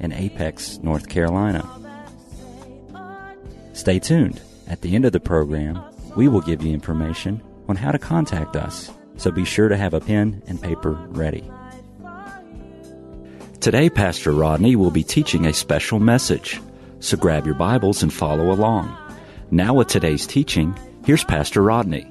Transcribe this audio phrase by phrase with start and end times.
[0.00, 1.68] in Apex, North Carolina.
[3.72, 4.40] Stay tuned.
[4.68, 5.82] At the end of the program,
[6.16, 9.94] we will give you information on how to contact us, so be sure to have
[9.94, 11.48] a pen and paper ready.
[13.60, 16.60] Today, Pastor Rodney will be teaching a special message,
[17.00, 18.96] so grab your Bibles and follow along.
[19.50, 22.10] Now, with today's teaching, here's Pastor Rodney.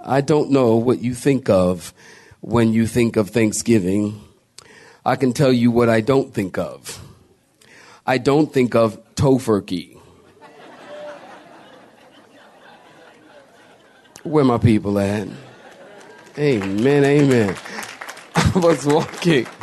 [0.00, 1.92] I don't know what you think of
[2.40, 4.20] when you think of Thanksgiving.
[5.04, 7.02] I can tell you what I don't think of.
[8.06, 9.98] I don't think of tofurkey.
[14.22, 15.28] Where my people at?
[16.38, 17.56] Amen, amen.
[18.34, 19.46] I was walking.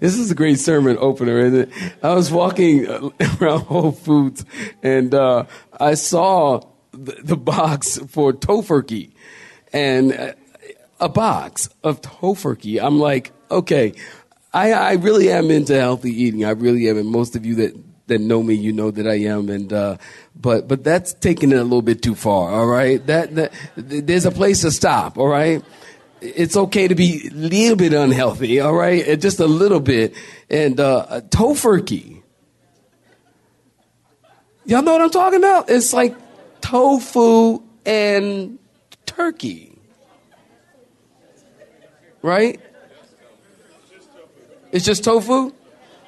[0.00, 1.94] This is a great sermon opener, isn't it?
[2.02, 2.88] I was walking
[3.40, 4.44] around Whole Foods
[4.82, 5.44] and uh,
[5.78, 9.12] I saw the, the box for tofurkey
[9.72, 10.32] and uh,
[10.98, 12.82] a box of tofurkey.
[12.82, 13.94] I'm like, okay,
[14.52, 16.44] I, I really am into healthy eating.
[16.44, 17.74] I really am, and most of you that
[18.08, 19.48] that know me, you know that I am.
[19.48, 19.96] And uh,
[20.34, 22.52] but but that's taking it a little bit too far.
[22.52, 25.18] All right, that, that there's a place to stop.
[25.18, 25.64] All right.
[26.24, 30.14] It's okay to be a little bit unhealthy, all right, just a little bit.
[30.48, 32.22] And uh, tofurkey,
[34.64, 35.68] y'all know what I'm talking about?
[35.68, 36.14] It's like
[36.60, 38.60] tofu and
[39.04, 39.76] turkey,
[42.22, 42.60] right?
[44.72, 45.52] It's just tofu.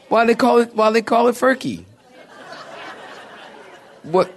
[0.09, 0.75] Why they call it?
[0.75, 1.84] Why they call it furky?
[4.03, 4.33] What?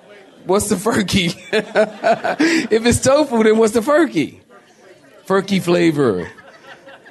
[0.45, 1.35] What's the furky?
[2.72, 4.40] if it's tofu, then what's the furky?
[5.25, 6.29] Furky flavor.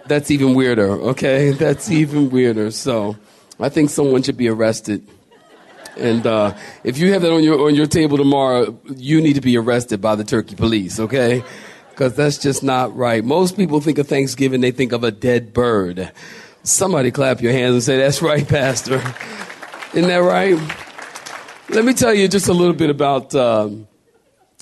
[0.06, 0.90] That's even weirder.
[1.10, 2.70] Okay, that's even weirder.
[2.70, 3.16] So,
[3.58, 5.06] I think someone should be arrested.
[5.96, 6.54] And uh,
[6.84, 10.00] if you have that on your on your table tomorrow, you need to be arrested
[10.02, 11.00] by the turkey police.
[11.00, 11.42] Okay,
[11.90, 13.24] because that's just not right.
[13.24, 16.12] Most people think of Thanksgiving, they think of a dead bird.
[16.66, 19.00] Somebody clap your hands and say, That's right, Pastor.
[19.94, 20.58] Isn't that right?
[21.70, 23.32] Let me tell you just a little bit about.
[23.36, 23.86] Um,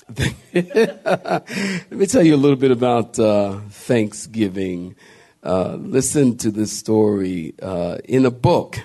[0.53, 4.95] let me tell you a little bit about uh, Thanksgiving.
[5.41, 8.77] Uh, listen to this story uh, in a book,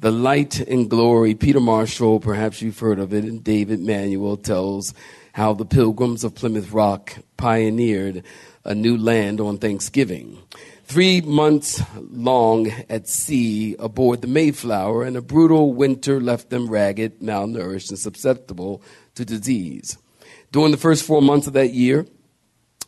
[0.00, 1.36] The Light and Glory.
[1.36, 4.92] Peter Marshall, perhaps you've heard of it, and David Manuel tells
[5.34, 8.24] how the pilgrims of Plymouth Rock pioneered
[8.64, 10.42] a new land on Thanksgiving
[10.86, 17.20] three months long at sea aboard the Mayflower, and a brutal winter left them ragged,
[17.20, 18.80] malnourished, and susceptible
[19.16, 19.98] to disease.
[20.52, 22.06] During the first four months of that year,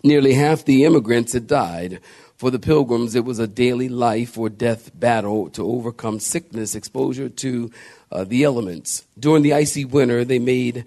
[0.04, 2.00] nearly half the immigrants had died.
[2.37, 7.28] For the pilgrims, it was a daily life or death battle to overcome sickness, exposure
[7.28, 7.70] to
[8.12, 9.06] uh, the elements.
[9.19, 10.84] During the icy winter, they made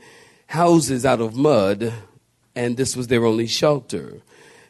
[0.47, 1.91] houses out of mud,
[2.55, 4.21] and this was their only shelter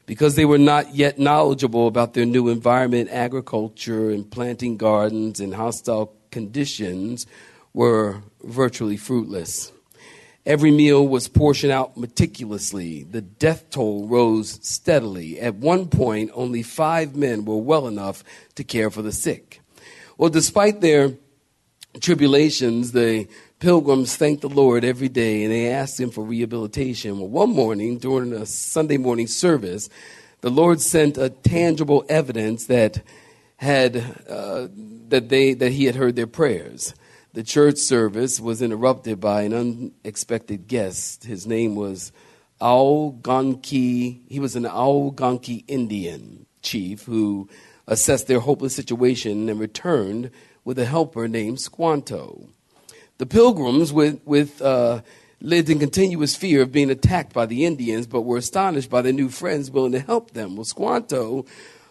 [0.06, 5.52] because they were not yet knowledgeable about their new environment, agriculture and planting gardens in
[5.52, 7.26] hostile conditions
[7.74, 9.72] were virtually fruitless.
[10.46, 13.04] Every meal was portioned out meticulously.
[13.04, 15.40] The death toll rose steadily.
[15.40, 18.24] At one point, only five men were well enough
[18.56, 19.62] to care for the sick.
[20.18, 21.14] Well, despite their
[22.00, 23.28] tribulations, the
[23.62, 27.20] pilgrims thanked the Lord every day and they asked him for rehabilitation.
[27.20, 29.88] Well, one morning during a Sunday morning service,
[30.42, 33.04] the Lord sent a tangible evidence that
[33.58, 34.68] had uh,
[35.10, 36.96] that they that he had heard their prayers.
[37.34, 41.24] The church service was interrupted by an unexpected guest.
[41.24, 42.12] His name was
[42.60, 44.24] Algonquin.
[44.28, 47.48] He was an Algonquin Indian chief who
[47.88, 50.32] assessed their hopeless situation and returned
[50.66, 52.50] with a helper named Squanto.
[53.22, 55.04] The pilgrims, with, with uh,
[55.42, 59.14] lived in continuous fear of being attacked by the Indians, but were astonished by their
[59.14, 60.56] new friends willing to help them.
[60.56, 61.46] Well, Squanto,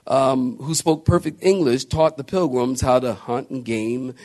[0.09, 4.17] um, who spoke perfect English, taught the pilgrims how to hunt and game,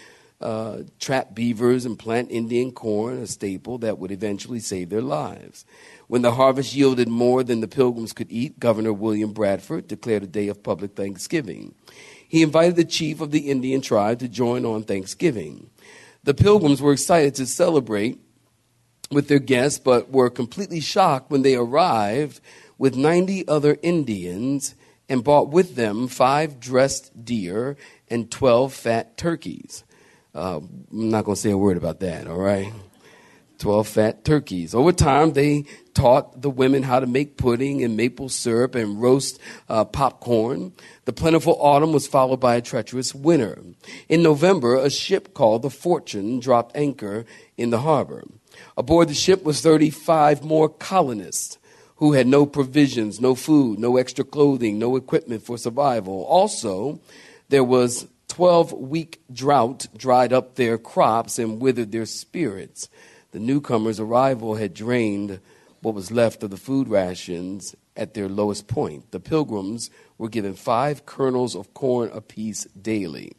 [0.41, 5.63] uh, trap beavers, and plant Indian corn, a staple that would eventually save their lives.
[6.07, 10.27] When the harvest yielded more than the pilgrims could eat, Governor William Bradford declared a
[10.27, 11.75] day of public thanksgiving.
[12.27, 15.69] He invited the chief of the Indian tribe to join on Thanksgiving.
[16.25, 18.19] The pilgrims were excited to celebrate
[19.11, 22.41] with their guests, but were completely shocked when they arrived
[22.79, 24.73] with 90 other Indians
[25.07, 27.77] and brought with them five dressed deer
[28.09, 29.83] and twelve fat turkeys.
[30.33, 32.73] Uh, I'm not going to say a word about that, all right?
[33.59, 34.75] 12 fat turkeys.
[34.75, 39.39] Over time, they taught the women how to make pudding and maple syrup and roast
[39.69, 40.73] uh, popcorn.
[41.05, 43.61] The plentiful autumn was followed by a treacherous winter.
[44.09, 47.25] In November, a ship called the Fortune dropped anchor
[47.57, 48.23] in the harbor.
[48.77, 51.57] Aboard the ship was 35 more colonists
[51.97, 56.25] who had no provisions, no food, no extra clothing, no equipment for survival.
[56.25, 56.99] Also,
[57.49, 62.89] there was 12 week drought dried up their crops and withered their spirits.
[63.35, 65.41] The newcomers' arrival had drained
[65.81, 69.11] what was left of the food rations at their lowest point.
[69.11, 73.33] The pilgrims were given five kernels of corn apiece daily.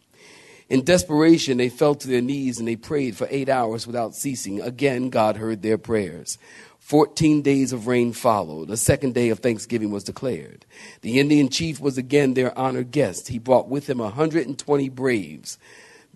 [0.69, 4.60] In desperation, they fell to their knees and they prayed for eight hours without ceasing.
[4.60, 6.37] Again, God heard their prayers.
[6.78, 8.69] Fourteen days of rain followed.
[8.69, 10.66] A second day of Thanksgiving was declared.
[11.00, 13.28] The Indian chief was again their honored guest.
[13.28, 15.56] He brought with him 120 braves.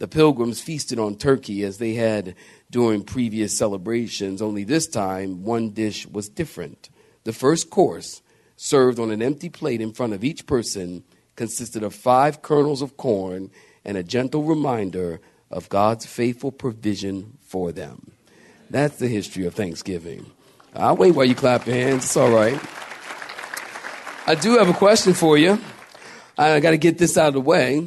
[0.01, 2.35] The pilgrims feasted on turkey as they had
[2.71, 6.89] during previous celebrations, only this time one dish was different.
[7.25, 8.23] The first course,
[8.57, 11.05] served on an empty plate in front of each person,
[11.37, 13.51] consisted of five kernels of corn
[13.85, 15.21] and a gentle reminder
[15.51, 18.11] of God's faithful provision for them.
[18.71, 20.31] That's the history of Thanksgiving.
[20.75, 22.05] I'll wait while you clap your hands.
[22.05, 22.59] It's all right.
[24.27, 25.59] I do have a question for you.
[26.39, 27.87] I got to get this out of the way.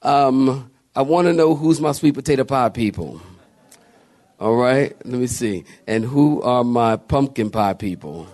[0.00, 3.20] Um, I want to know who's my sweet potato pie people.
[4.38, 5.64] All right, let me see.
[5.86, 8.28] And who are my pumpkin pie people?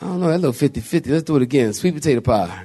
[0.00, 1.10] I don't know, that little 50 50.
[1.10, 1.72] Let's do it again.
[1.74, 2.64] Sweet potato pie.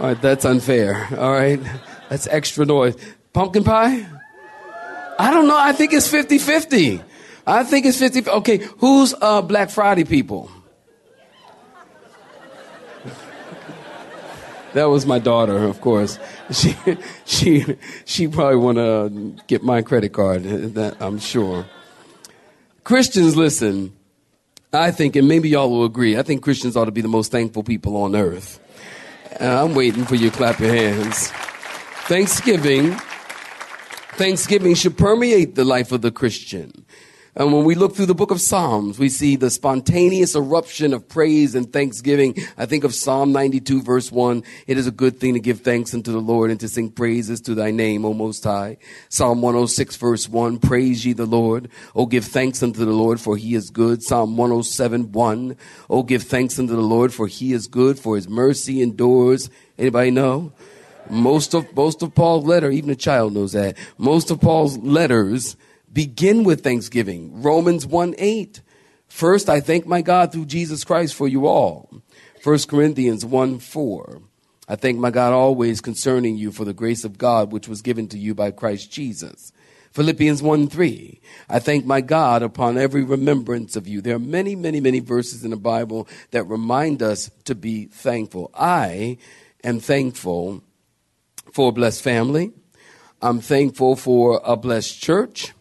[0.00, 1.06] All right, that's unfair.
[1.18, 1.60] All right,
[2.08, 2.96] that's extra noise.
[3.34, 4.06] Pumpkin pie?
[5.18, 5.58] I don't know.
[5.58, 7.02] I think it's 50 50.
[7.46, 8.28] I think it's 50.
[8.28, 10.50] Okay, who's uh, Black Friday people?
[14.74, 16.18] That was my daughter, of course.
[16.52, 16.76] She,
[17.24, 17.64] she,
[18.04, 20.42] she probably want to get my credit card.
[20.74, 21.64] That I'm sure.
[22.84, 23.92] Christians, listen.
[24.72, 26.18] I think, and maybe y'all will agree.
[26.18, 28.60] I think Christians ought to be the most thankful people on earth.
[29.40, 31.30] Uh, I'm waiting for you to clap your hands.
[32.06, 32.92] Thanksgiving,
[34.16, 36.84] Thanksgiving should permeate the life of the Christian.
[37.36, 41.08] And when we look through the book of Psalms, we see the spontaneous eruption of
[41.08, 42.36] praise and thanksgiving.
[42.56, 44.44] I think of Psalm 92 verse 1.
[44.68, 47.40] It is a good thing to give thanks unto the Lord and to sing praises
[47.42, 48.76] to thy name, O Most High.
[49.08, 50.60] Psalm 106 verse 1.
[50.60, 51.68] Praise ye the Lord.
[51.96, 54.04] O give thanks unto the Lord for he is good.
[54.04, 55.56] Psalm 107 1.
[55.90, 59.50] O give thanks unto the Lord for he is good for his mercy endures.
[59.76, 60.52] Anybody know?
[61.10, 63.76] Most of, most of Paul's letter, even a child knows that.
[63.98, 65.56] Most of Paul's letters
[65.94, 67.40] begin with thanksgiving.
[67.40, 68.60] Romans 1 8.
[69.08, 71.88] First, I thank my God through Jesus Christ for you all.
[72.42, 74.20] 1 Corinthians 1 4.
[74.68, 78.08] I thank my God always concerning you for the grace of God which was given
[78.08, 79.52] to you by Christ Jesus.
[79.92, 81.20] Philippians 1 3.
[81.48, 84.00] I thank my God upon every remembrance of you.
[84.00, 88.50] There are many, many, many verses in the Bible that remind us to be thankful.
[88.54, 89.18] I
[89.62, 90.64] am thankful
[91.52, 92.52] for a blessed family.
[93.22, 95.52] I'm thankful for a blessed church.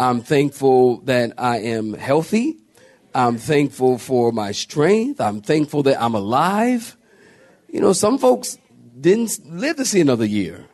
[0.00, 2.56] I'm thankful that I am healthy.
[3.14, 5.20] I'm thankful for my strength.
[5.20, 6.96] I'm thankful that I'm alive.
[7.68, 8.56] You know, some folks
[8.98, 10.64] didn't live to see another year.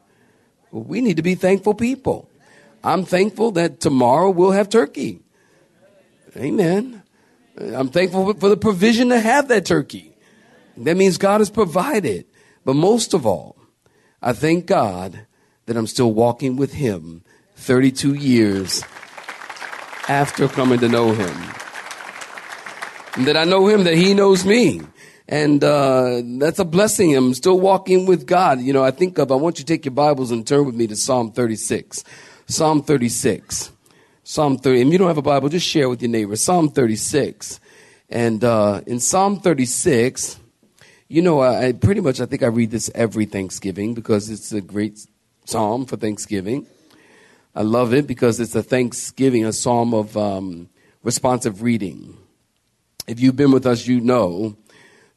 [0.71, 2.31] We need to be thankful people.
[2.85, 5.19] I'm thankful that tomorrow we'll have turkey.
[6.37, 7.03] Amen.
[7.59, 10.15] I'm thankful for the provision to have that turkey.
[10.77, 12.27] That means God has provided.
[12.65, 13.57] But most of all,
[14.23, 15.27] I thank God
[15.65, 17.25] that I'm still walking with Him
[17.57, 18.85] 32 years
[20.09, 21.37] after coming to know him.
[23.17, 24.81] And that I know him, that he knows me.
[25.29, 27.17] And uh, that's a blessing.
[27.17, 28.61] I'm still walking with God.
[28.61, 30.75] You know, I think of, I want you to take your Bibles and turn with
[30.75, 32.05] me to Psalm 36.
[32.47, 33.73] Psalm 36.
[34.23, 34.83] Psalm 30.
[34.83, 36.37] And you don't have a Bible, just share with your neighbor.
[36.37, 37.59] Psalm 36.
[38.09, 40.39] And uh, in Psalm 36,
[41.09, 44.53] you know, I, I pretty much, I think I read this every Thanksgiving because it's
[44.53, 45.07] a great
[45.45, 46.67] psalm for Thanksgiving.
[47.57, 50.69] I love it because it's a thanksgiving, a psalm of um,
[51.03, 52.19] responsive reading.
[53.09, 54.59] If you've been with us, you know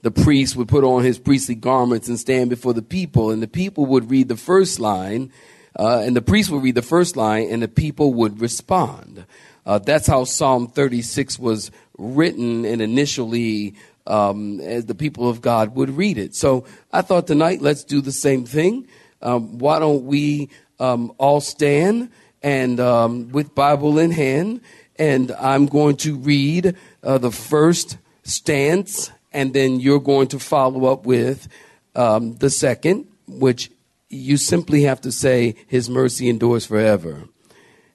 [0.03, 3.47] the priest would put on his priestly garments and stand before the people, and the
[3.49, 5.33] people would read the first line,
[5.77, 9.25] uh, and the priest would read the first line, and the people would respond.
[9.65, 13.75] Uh, that's how Psalm 36 was written and initially
[14.07, 16.35] um, as the people of God would read it.
[16.35, 18.87] So I thought tonight, let's do the same thing.
[19.21, 20.47] Um, why don't we
[20.79, 22.09] um, all stand
[22.41, 24.61] and um, with Bible in hand,
[24.97, 30.91] and I'm going to read uh, the first stance, and then you're going to follow
[30.91, 31.47] up with
[31.95, 33.71] um, the second, which
[34.09, 37.23] you simply have to say, His mercy endures forever.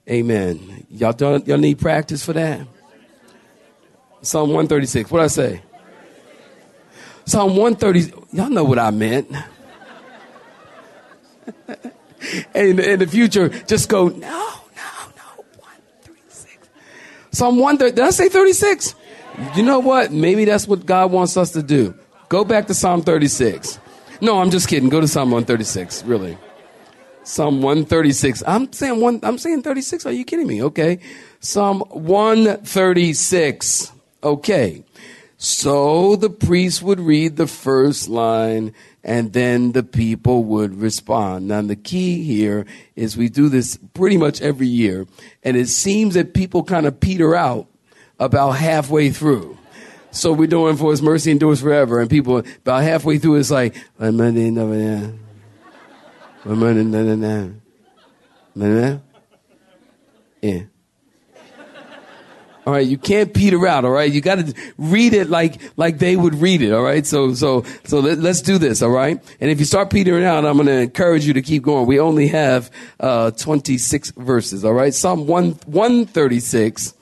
[0.09, 0.87] Amen.
[0.91, 2.67] Y'all, don't, y'all need practice for that?
[4.23, 5.11] Psalm 136.
[5.11, 5.63] What I say?
[7.27, 8.37] Psalm 130.
[8.37, 9.31] Y'all know what I meant.
[12.55, 16.69] in, in the future, just go, no, no, no, 136.
[17.33, 17.95] Psalm 130.
[17.95, 18.95] Did I say 36?
[19.57, 20.13] You know what?
[20.13, 21.95] Maybe that's what God wants us to do.
[22.29, 23.81] Go back to Psalm 36.
[24.21, 24.89] No, I'm just kidding.
[24.89, 26.39] Go to Psalm 136, really.
[27.25, 28.43] Psalm 136.
[28.47, 30.07] I'm saying one I'm saying 36.
[30.07, 30.63] Are you kidding me?
[30.63, 31.01] Okay.
[31.41, 33.93] Psalm 136.
[34.23, 34.85] Okay.
[35.45, 38.73] So the priest would read the first line
[39.03, 41.49] and then the people would respond.
[41.49, 42.65] Now the key here
[42.97, 45.07] is we do this pretty much every year
[45.43, 47.67] and it seems that people kind of peter out
[48.19, 49.59] about halfway through.
[50.13, 53.77] So we're doing for his mercy endures forever and people about halfway through it's like
[60.41, 60.63] yeah.
[62.67, 63.85] All right, you can't peter out.
[63.85, 66.73] All right, you got to read it like like they would read it.
[66.73, 68.81] All right, so so so let, us do this.
[68.81, 71.63] All right, and if you start petering out, I'm going to encourage you to keep
[71.63, 71.87] going.
[71.87, 74.65] We only have uh, 26 verses.
[74.65, 76.95] All right, Psalm one 136.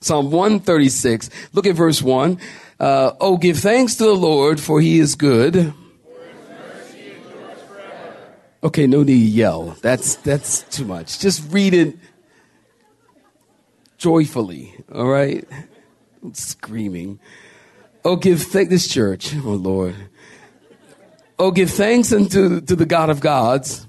[0.00, 1.30] Psalm 136.
[1.52, 2.38] Look at verse one.
[2.80, 5.74] Uh, oh, give thanks to the Lord, for He is good.
[8.62, 9.76] Okay, no need to yell.
[9.82, 11.20] That's that's too much.
[11.20, 11.96] Just read it
[13.98, 15.46] joyfully, all right?
[16.32, 17.20] Screaming.
[18.04, 19.96] Oh, give thanks this church, oh Lord.
[21.38, 23.86] Oh, give thanks unto to the God of gods.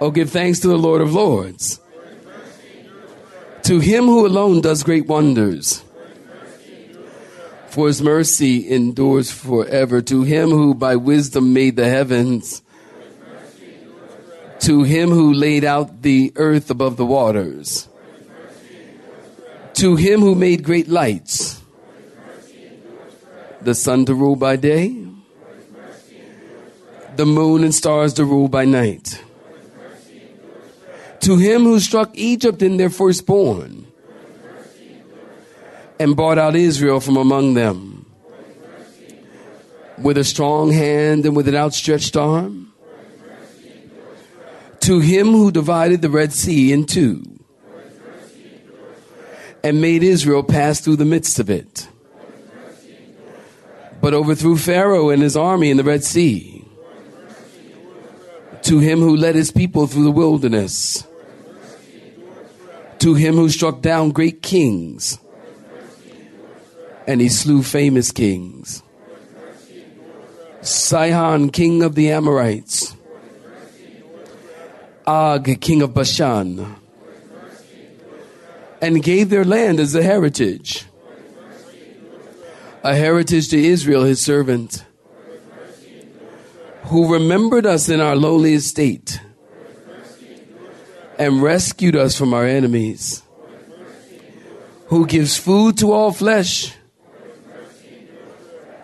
[0.00, 1.80] Oh, give thanks to the Lord of lords.
[3.64, 5.84] To him who alone does great wonders.
[7.66, 10.00] For his mercy endures forever.
[10.02, 12.62] To him who by wisdom made the heavens
[14.68, 17.88] to him who laid out the earth above the waters,
[19.72, 21.62] to him who made great lights,
[23.62, 24.94] the sun to rule by day,
[27.16, 29.24] the moon and stars to rule by night,
[31.20, 33.86] to him who struck Egypt in their firstborn,
[35.98, 38.04] and brought out Israel from among them,
[39.96, 42.67] with a strong hand and with an outstretched arm
[44.88, 47.22] to him who divided the Red Sea in two
[49.62, 51.86] and made Israel pass through the midst of it,
[54.00, 56.64] but overthrew Pharaoh and his army in the Red Sea.
[58.62, 61.06] To him who led his people through the wilderness,
[63.00, 65.18] to him who struck down great kings,
[67.06, 68.82] and he slew famous kings.
[70.62, 72.77] Sihon, king of the Amorites,
[75.08, 76.76] Og, king of Bashan,
[78.82, 80.84] and gave their land as a heritage,
[82.84, 84.84] a heritage to Israel, his servant,
[86.88, 89.18] who remembered us in our lowly estate
[91.18, 93.22] and rescued us from our enemies,
[94.88, 96.74] who gives food to all flesh.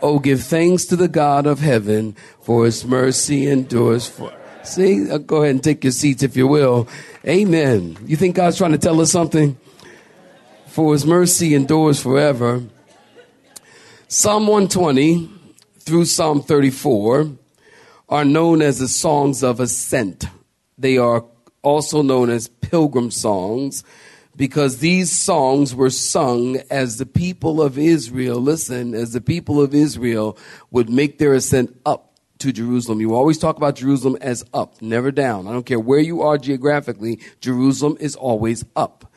[0.01, 4.44] Oh, give thanks to the God of heaven, for his mercy endures forever.
[4.65, 6.89] See, uh, go ahead and take your seats if you will.
[7.27, 7.99] Amen.
[8.07, 9.59] You think God's trying to tell us something?
[10.69, 12.63] For his mercy endures forever.
[14.09, 15.31] Psalm 120
[15.81, 17.31] through Psalm 34
[18.09, 20.25] are known as the songs of ascent.
[20.79, 21.25] They are
[21.63, 23.85] also known as pilgrim songs
[24.35, 29.75] because these songs were sung as the people of Israel, listen, as the people of
[29.75, 30.39] Israel
[30.71, 32.14] would make their ascent up
[32.45, 33.01] to Jerusalem.
[33.01, 35.49] You always talk about Jerusalem as up, never down.
[35.49, 39.11] I don't care where you are geographically, Jerusalem is always up.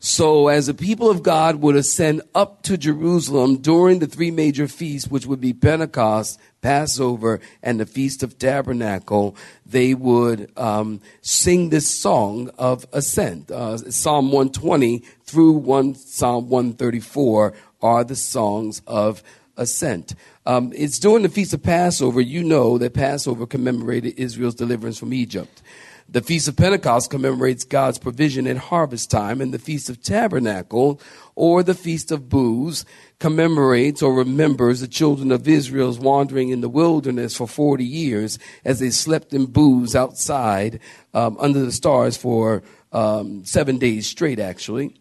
[0.00, 4.66] So as the people of God would ascend up to Jerusalem during the three major
[4.66, 11.70] feasts, which would be Pentecost, Passover, and the Feast of Tabernacle, they would um, sing
[11.70, 13.52] this song of ascent.
[13.52, 19.22] Uh, Psalm 120 through one Psalm 134 are the songs of
[19.56, 20.14] ascent.
[20.46, 25.12] Um, it's during the Feast of Passover, you know that Passover commemorated Israel's deliverance from
[25.12, 25.62] Egypt.
[26.08, 31.00] The Feast of Pentecost commemorates God's provision at harvest time, and the Feast of Tabernacle,
[31.34, 32.84] or the Feast of Booths,
[33.18, 38.80] commemorates or remembers the children of Israel's wandering in the wilderness for 40 years as
[38.80, 40.78] they slept in booths outside
[41.14, 44.94] um, under the stars for um, seven days straight, actually.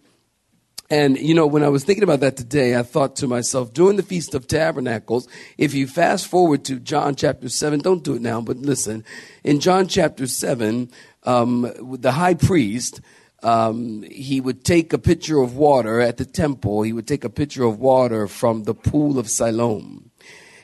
[0.89, 3.95] And, you know, when I was thinking about that today, I thought to myself, during
[3.95, 8.21] the Feast of Tabernacles, if you fast forward to John chapter 7, don't do it
[8.21, 9.03] now, but listen.
[9.43, 10.91] In John chapter 7,
[11.23, 13.01] um, the high priest,
[13.41, 16.83] um, he would take a pitcher of water at the temple.
[16.83, 20.11] He would take a pitcher of water from the pool of Siloam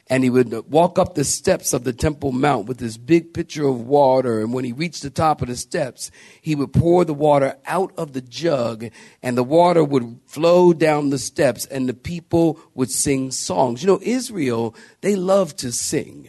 [0.09, 3.67] and he would walk up the steps of the Temple Mount with this big pitcher
[3.67, 4.39] of water.
[4.39, 6.09] And when he reached the top of the steps,
[6.41, 8.85] he would pour the water out of the jug,
[9.21, 13.83] and the water would flow down the steps, and the people would sing songs.
[13.83, 16.27] You know, Israel, they love to sing.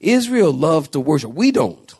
[0.00, 1.32] Israel loved to worship.
[1.32, 1.94] We don't.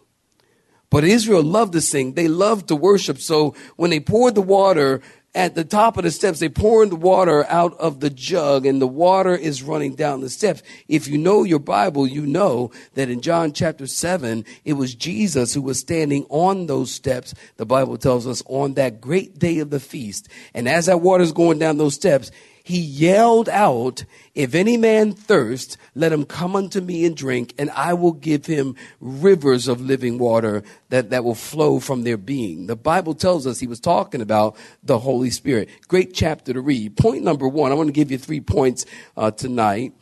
[0.90, 2.14] But Israel loved to sing.
[2.14, 3.18] They loved to worship.
[3.18, 5.02] So when they poured the water
[5.38, 8.83] at the top of the steps, they pouring the water out of the jug and
[8.83, 10.64] the water is running down the steps.
[10.88, 15.54] If you know your Bible, you know that in John chapter 7, it was Jesus
[15.54, 17.35] who was standing on those steps.
[17.57, 20.28] The Bible tells us on that great day of the feast.
[20.54, 22.33] And as that water is going down those steps,
[22.68, 27.70] he yelled out, If any man thirst, let him come unto me and drink, and
[27.70, 32.66] I will give him rivers of living water that, that will flow from their being.
[32.66, 35.70] The Bible tells us he was talking about the Holy Spirit.
[35.88, 36.98] Great chapter to read.
[36.98, 38.84] Point number one, I want to give you three points
[39.16, 39.94] uh, tonight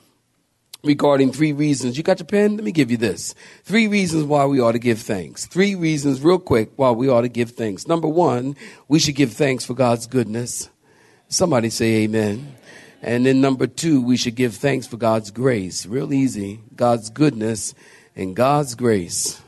[0.82, 1.96] regarding three reasons.
[1.96, 2.56] You got your pen?
[2.56, 3.36] Let me give you this.
[3.62, 5.46] Three reasons why we ought to give thanks.
[5.46, 7.86] Three reasons, real quick, why we ought to give thanks.
[7.86, 8.56] Number one,
[8.88, 10.68] we should give thanks for God's goodness.
[11.28, 12.54] Somebody say amen.
[13.02, 15.84] And then number two, we should give thanks for God's grace.
[15.84, 16.60] Real easy.
[16.74, 17.74] God's goodness
[18.14, 19.40] and God's grace.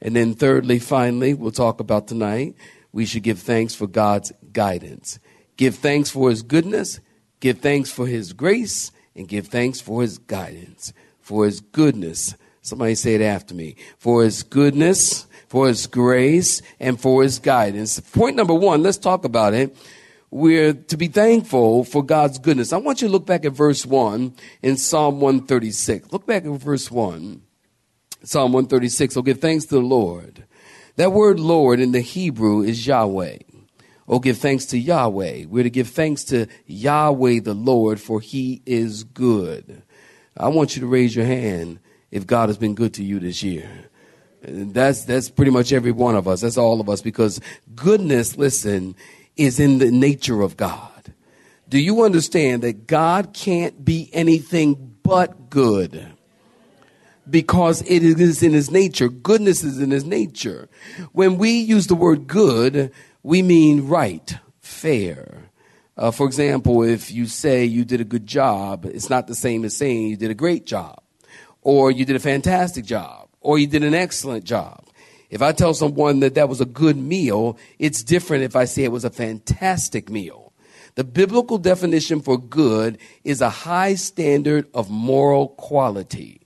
[0.00, 2.56] And then thirdly, finally, we'll talk about tonight,
[2.92, 5.18] we should give thanks for God's guidance.
[5.56, 7.00] Give thanks for his goodness,
[7.40, 10.92] give thanks for his grace, and give thanks for his guidance.
[11.20, 12.34] For his goodness.
[12.60, 13.76] Somebody say it after me.
[13.98, 18.00] For his goodness, for his grace, and for his guidance.
[18.00, 19.76] Point number one, let's talk about it
[20.34, 22.72] we're to be thankful for God's goodness.
[22.72, 26.12] I want you to look back at verse 1 in Psalm 136.
[26.12, 27.40] Look back at verse 1.
[28.24, 29.16] Psalm 136.
[29.16, 30.44] Oh, give thanks to the Lord.
[30.96, 33.38] That word Lord in the Hebrew is Yahweh.
[34.08, 35.44] Oh, give thanks to Yahweh.
[35.48, 39.84] We're to give thanks to Yahweh the Lord, for he is good.
[40.36, 41.78] I want you to raise your hand
[42.10, 43.70] if God has been good to you this year.
[44.42, 46.40] That's, that's pretty much every one of us.
[46.40, 47.40] That's all of us because
[47.76, 48.96] goodness, listen,
[49.36, 50.90] is in the nature of God.
[51.68, 56.06] Do you understand that God can't be anything but good?
[57.28, 59.08] Because it is in his nature.
[59.08, 60.68] Goodness is in his nature.
[61.12, 62.92] When we use the word good,
[63.22, 65.50] we mean right, fair.
[65.96, 69.64] Uh, for example, if you say you did a good job, it's not the same
[69.64, 71.02] as saying you did a great job,
[71.62, 74.84] or you did a fantastic job, or you did an excellent job.
[75.34, 78.84] If I tell someone that that was a good meal, it's different if I say
[78.84, 80.52] it was a fantastic meal.
[80.94, 86.42] The biblical definition for good is a high standard of moral quality.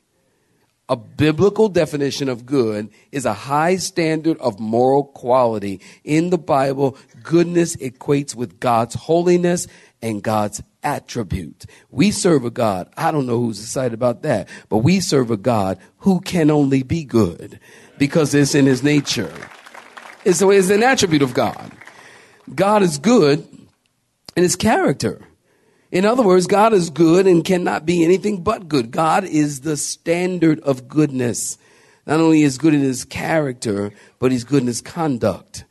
[0.89, 5.83] A biblical definition of good is a high standard of moral quality.
[6.03, 9.67] In the Bible, goodness equates with God's holiness
[10.01, 11.67] and God's attribute.
[11.91, 12.91] We serve a God.
[12.97, 16.83] I don't know who's excited about that, but we serve a God who can only
[16.83, 17.61] be good
[17.99, 19.33] because it's in his nature.
[20.25, 21.73] It's, it's an attribute of God.
[22.55, 23.47] God is good
[24.37, 25.21] in his character.
[25.91, 28.91] In other words, God is good and cannot be anything but good.
[28.91, 31.57] God is the standard of goodness.
[32.07, 35.65] Not only is good in his character, but he's good in his conduct.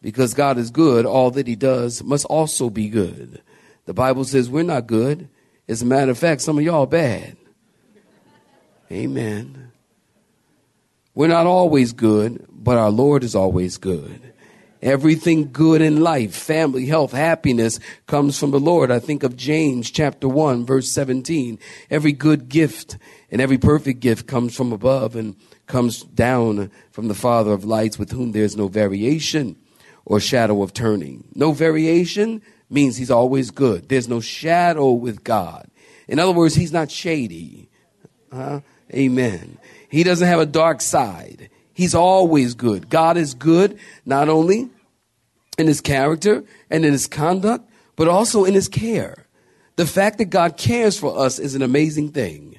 [0.00, 3.40] Because God is good, all that he does must also be good.
[3.84, 5.28] The Bible says we're not good.
[5.68, 7.36] As a matter of fact, some of y'all bad.
[8.90, 9.61] Amen.
[11.14, 14.32] We're not always good, but our Lord is always good.
[14.80, 18.90] Everything good in life, family, health, happiness comes from the Lord.
[18.90, 21.58] I think of James chapter 1 verse 17.
[21.88, 22.98] Every good gift
[23.30, 27.98] and every perfect gift comes from above and comes down from the Father of lights
[27.98, 29.56] with whom there's no variation
[30.04, 31.28] or shadow of turning.
[31.34, 33.88] No variation means he's always good.
[33.88, 35.68] There's no shadow with God.
[36.08, 37.70] In other words, he's not shady.
[38.32, 38.60] Huh?
[38.92, 39.58] Amen.
[39.92, 41.50] He doesn't have a dark side.
[41.74, 42.88] He's always good.
[42.88, 44.70] God is good, not only
[45.58, 49.26] in his character and in his conduct, but also in his care.
[49.76, 52.58] The fact that God cares for us is an amazing thing.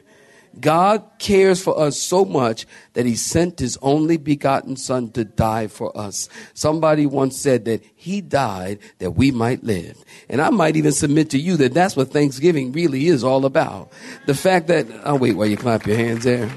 [0.59, 5.65] God cares for us so much that he sent his only begotten son to die
[5.65, 6.29] for us.
[6.53, 9.97] Somebody once said that he died that we might live.
[10.29, 13.91] And I might even submit to you that that's what Thanksgiving really is all about.
[14.27, 16.51] The fact that, oh wait while you clap your hands there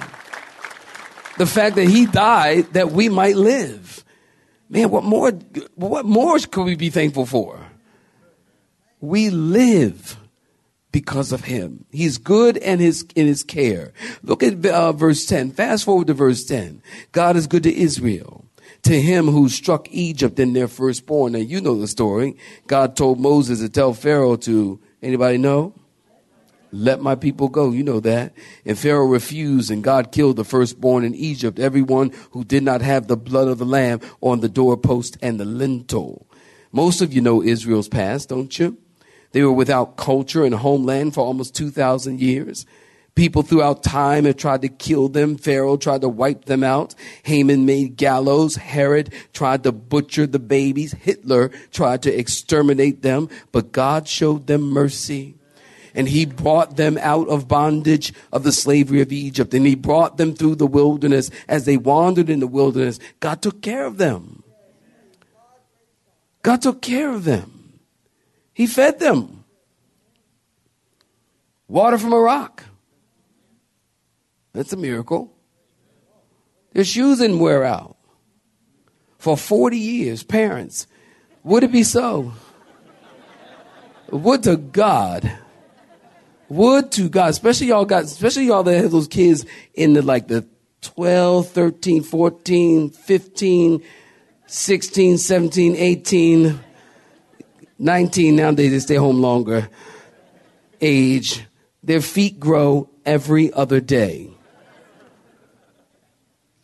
[1.39, 4.05] the fact that he died that we might live.
[4.69, 5.33] Man, what more,
[5.75, 7.61] what more could we be thankful for?
[9.01, 10.17] We live
[10.91, 11.85] because of him.
[11.91, 13.93] He's good and his in his care.
[14.23, 15.53] Look at uh, verse 10.
[15.53, 16.83] Fast forward to verse 10.
[17.13, 18.47] God is good to Israel.
[18.85, 21.33] To him who struck Egypt in their firstborn.
[21.33, 22.37] Now you know the story.
[22.67, 25.75] God told Moses to tell Pharaoh to anybody know?
[26.77, 27.71] Let my people go.
[27.71, 28.35] You know that.
[28.67, 33.07] And Pharaoh refused, and God killed the firstborn in Egypt, everyone who did not have
[33.07, 36.27] the blood of the lamb on the doorpost and the lintel.
[36.73, 38.77] Most of you know Israel's past, don't you?
[39.33, 42.67] They were without culture and homeland for almost 2,000 years.
[43.15, 45.39] People throughout time have tried to kill them.
[45.39, 46.95] Pharaoh tried to wipe them out.
[47.23, 48.57] Haman made gallows.
[48.57, 50.93] Herod tried to butcher the babies.
[50.93, 53.31] Hitler tried to exterminate them.
[53.53, 55.37] But God showed them mercy
[55.97, 60.19] and he brought them out of bondage of the slavery of Egypt and he brought
[60.19, 63.01] them through the wilderness as they wandered in the wilderness.
[63.19, 64.45] God took care of them.
[66.43, 67.81] God took care of them.
[68.53, 69.45] He fed them.
[71.67, 72.63] Water from a rock.
[74.53, 75.33] That's a miracle.
[76.73, 77.97] Their shoes didn't wear out.
[79.19, 80.87] For 40 years, parents,
[81.43, 82.33] would it be so?
[84.11, 85.39] Would to God
[86.49, 90.29] would to God, especially y'all got, especially y'all that have those kids in the like
[90.29, 90.47] the
[90.83, 93.83] 12, 13, 14, 15,
[94.47, 96.61] 16, 17, 18,
[97.79, 99.69] 19, nowadays they stay home longer,
[100.81, 101.45] age.
[101.83, 104.31] Their feet grow every other day.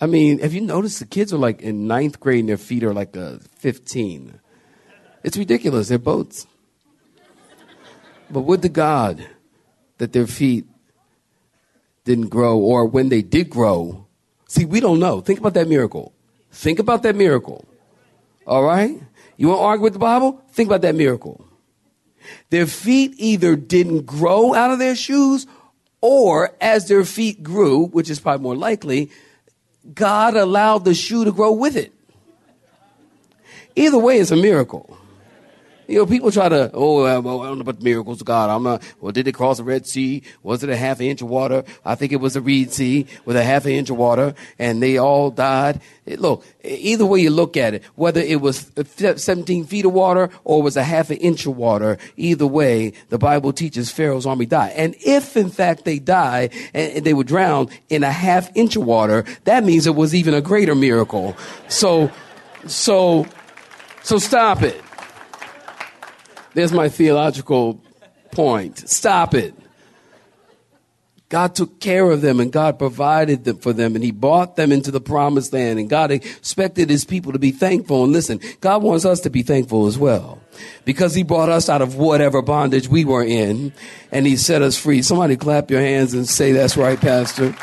[0.00, 2.82] I mean, have you noticed the kids are like in ninth grade and their feet
[2.82, 4.40] are like a 15?
[5.22, 5.88] It's ridiculous.
[5.88, 6.46] They're boats.
[8.28, 9.24] But would to God
[10.02, 10.66] that their feet
[12.04, 14.04] didn't grow, or when they did grow.
[14.48, 15.20] See, we don't know.
[15.20, 16.12] Think about that miracle.
[16.50, 17.64] Think about that miracle.
[18.44, 19.00] All right?
[19.36, 20.42] You want to argue with the Bible?
[20.50, 21.46] Think about that miracle.
[22.50, 25.46] Their feet either didn't grow out of their shoes,
[26.00, 29.08] or as their feet grew, which is probably more likely,
[29.94, 31.92] God allowed the shoe to grow with it.
[33.76, 34.98] Either way, it's a miracle.
[35.92, 38.48] You know, people try to, oh, I don't know about the miracles of God.
[38.48, 40.22] I'm not, well, did they cross the Red Sea?
[40.42, 41.64] Was it a half inch of water?
[41.84, 44.96] I think it was a Reed Sea with a half inch of water and they
[44.96, 45.82] all died.
[46.06, 50.30] It, look, either way you look at it, whether it was 17 feet of water
[50.44, 54.24] or it was a half an inch of water, either way, the Bible teaches Pharaoh's
[54.24, 54.72] army died.
[54.74, 58.86] And if in fact they died and they were drowned in a half inch of
[58.86, 61.36] water, that means it was even a greater miracle.
[61.68, 62.10] So,
[62.66, 63.26] so,
[64.02, 64.82] so stop it.
[66.54, 67.80] There's my theological
[68.30, 68.88] point.
[68.88, 69.54] Stop it.
[71.32, 74.70] God took care of them and God provided them for them and He brought them
[74.70, 78.04] into the promised land and God expected His people to be thankful.
[78.04, 80.42] And listen, God wants us to be thankful as well
[80.84, 83.72] because He brought us out of whatever bondage we were in
[84.10, 85.00] and He set us free.
[85.00, 87.56] Somebody clap your hands and say, That's right, Pastor.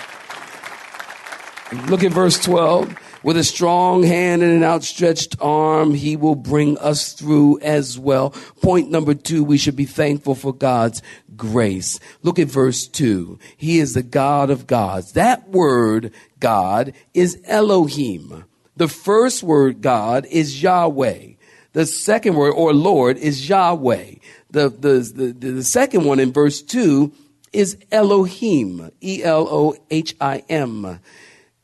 [1.89, 2.91] Look at verse 12.
[3.21, 8.29] With a strong hand and an outstretched arm, he will bring us through as well.
[8.61, 11.01] Point number two, we should be thankful for God's
[11.35, 11.99] grace.
[12.23, 13.37] Look at verse two.
[13.57, 15.11] He is the God of gods.
[15.13, 18.45] That word, God, is Elohim.
[18.77, 21.33] The first word, God, is Yahweh.
[21.73, 24.13] The second word, or Lord, is Yahweh.
[24.49, 27.11] The, the, the, the second one in verse two
[27.51, 28.91] is Elohim.
[29.01, 30.99] E-L-O-H-I-M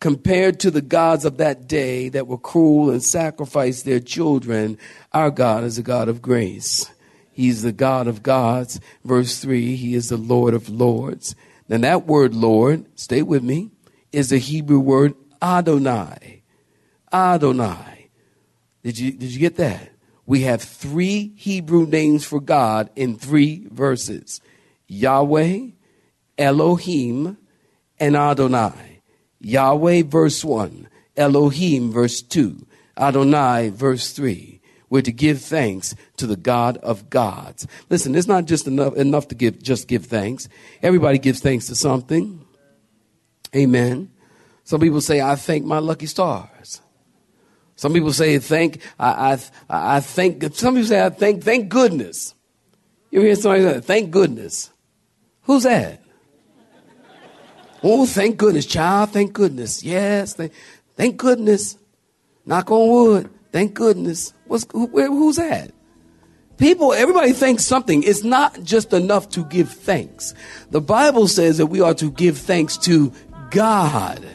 [0.05, 4.77] compared to the gods of that day that were cruel and sacrificed their children,
[5.13, 6.91] our God is a God of grace.
[7.31, 8.79] He's the God of gods.
[9.03, 11.35] Verse 3, He is the Lord of lords.
[11.67, 13.71] Now, that word Lord, stay with me,
[14.11, 16.43] is the Hebrew word Adonai.
[17.11, 18.11] Adonai.
[18.83, 19.89] Did you, did you get that?
[20.27, 24.39] We have three Hebrew names for God in three verses
[24.87, 25.69] Yahweh,
[26.37, 27.39] Elohim,
[27.99, 28.94] and Adonai.
[29.45, 30.87] Yahweh, verse 1.
[31.15, 32.65] Elohim, verse 2.
[32.97, 34.59] Adonai, verse 3.
[34.89, 37.67] We're to give thanks to the God of gods.
[37.89, 40.49] Listen, it's not just enough, enough to give, just give thanks.
[40.81, 42.43] Everybody gives thanks to something.
[43.55, 44.09] Amen.
[44.63, 46.81] Some people say, I thank my lucky stars.
[47.75, 49.37] Some people say, thank, I,
[49.69, 52.33] I, I thank, some people say, I thank, thank goodness.
[53.11, 54.71] You hear somebody say, thank goodness.
[55.43, 56.01] Who's that?
[57.83, 59.11] Oh, thank goodness, child.
[59.11, 59.83] Thank goodness.
[59.83, 60.53] Yes, thank,
[60.95, 61.77] thank goodness.
[62.45, 63.29] Knock on wood.
[63.51, 64.33] Thank goodness.
[64.45, 65.71] What's where, who's that?
[66.57, 68.03] People, everybody thinks something.
[68.03, 70.33] It's not just enough to give thanks.
[70.71, 73.11] The Bible says that we are to give thanks to
[73.51, 74.25] God.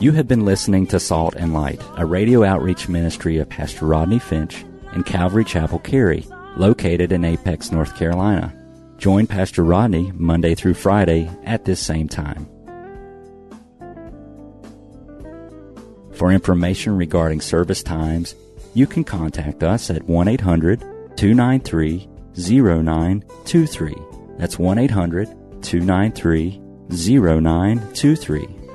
[0.00, 4.18] You have been listening to Salt and Light, a radio outreach ministry of Pastor Rodney
[4.18, 8.54] Finch and Calvary Chapel Cary, located in Apex, North Carolina.
[8.98, 12.48] Join Pastor Rodney Monday through Friday at this same time.
[16.12, 18.36] For information regarding service times,
[18.74, 20.80] you can contact us at 1 800
[21.16, 23.94] 293 0923.
[24.38, 25.28] That's 1 800
[25.62, 26.60] 293
[26.90, 28.61] 0923.